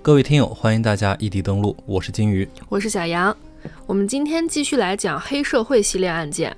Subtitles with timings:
[0.00, 3.36] 各位听友，欢迎大家异地登录，我是金鱼，我是小杨。
[3.84, 6.56] 我们今天继续来讲黑社会系列案件。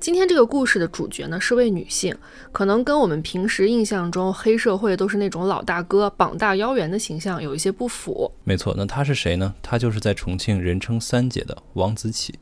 [0.00, 2.14] 今天这个故事的主角呢是位女性，
[2.52, 8.30] 可能跟我们平时印象中黑社会都是那种老大哥膀大腰圆的形象有一些不符。
[8.44, 9.54] 没错，那她是谁呢？
[9.62, 12.34] 她就是在重庆人称三姐的王子启。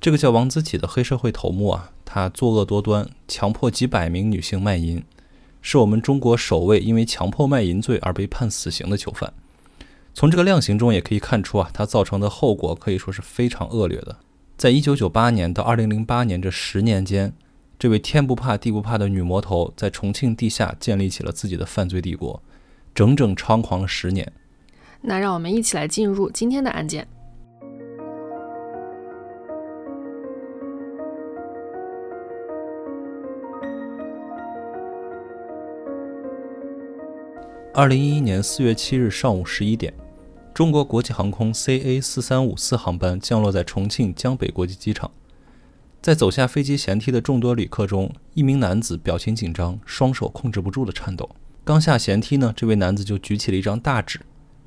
[0.00, 5.04] 这个叫王子启的黑社会头目啊，他作恶多端，强迫几百名女性卖淫，
[5.60, 9.32] 是我们中国首位因为强迫卖淫罪而被判死刑的囚犯。
[10.22, 14.18] 从这个量刑中也可以看出啊，它造成的后果可以说是非常恶劣的。
[14.56, 17.32] 在一九九八年到二零零八年这十年间，
[17.76, 22.40] 这位天不怕地不怕的女魔头在重庆地下建立起了自己的犯罪帝国，
[22.94, 24.32] 整整猖狂了十年。
[25.00, 27.04] 那让我们一起来进入今天的案件。
[37.74, 39.92] 二零一一年四月七日上午十一点。
[40.54, 45.10] 中国国际航空 CA 四三五四航班降落在重庆江北国际机场，
[46.02, 51.30] 在走下飞机舷梯的众多旅客中，一名男子表情紧张，双手控制不住的颤抖。
[51.64, 54.20] 刚下舷梯呢，这位男子就举起了一张大纸，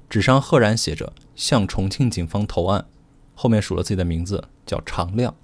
[0.10, 2.86] 纸上赫然写着“向重庆警方投案”，
[3.36, 5.36] 后面署了自己的名字，叫常亮。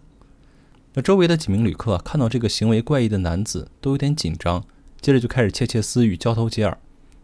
[0.95, 4.65] 那周围的几名旅客看到这个行为怪异的男子，都有点紧张，
[4.99, 6.79] 接着就开始窃窃私语，交头接耳，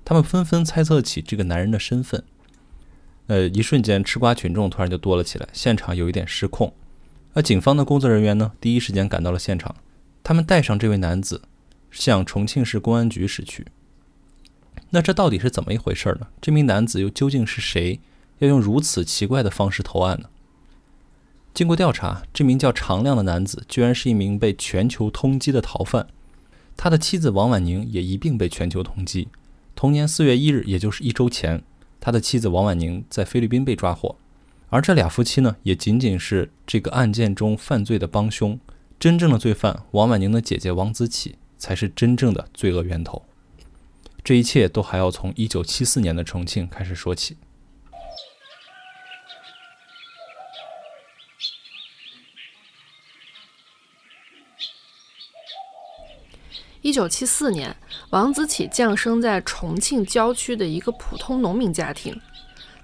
[0.06, 2.24] 他们纷纷猜测起这个男人的身份。
[3.28, 6.73] 呃，一瞬间，吃瓜群众突然就多了起来，现场有一点失控。
[7.34, 9.75] 而警方的工作人员呢，第一时间赶到了现场，
[10.23, 11.42] 他们带上这位男子，
[11.92, 13.67] 向重庆市公安局驶去。
[14.90, 16.28] 那这到底是怎么一回事呢？
[16.41, 18.00] 这名男子又究竟是谁？
[18.40, 20.29] 要用如此奇怪的方式投案呢？
[21.53, 26.07] 经过调查，这名叫常亮的男子，居然是一名被全球通缉的逃犯，
[26.78, 29.28] 他的妻子王婉宁也一并被全球通缉。
[29.75, 31.63] 同年四月一日，也就是一周前。
[32.07, 34.16] 他的妻子王婉宁在菲律宾被抓获，
[34.69, 38.57] 而这俩夫妻呢，也仅仅是这个案件中犯罪的帮凶。
[38.97, 43.25] 真正的罪犯王婉宁的姐姐王子启才是真正的罪恶源头。
[44.23, 47.35] 这一切都还要从1974年的重庆开始说起。
[56.82, 57.76] 一九七四年，
[58.12, 62.20] 王子启降生在重庆郊区的一个普通农民家庭，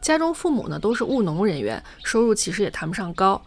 [0.01, 3.39] 家中父母呢都是务农人员，收入其实也谈不上高。